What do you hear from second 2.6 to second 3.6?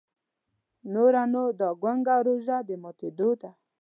د ماتېدو ده.